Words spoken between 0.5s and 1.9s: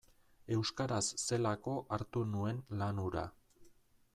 Euskaraz zelako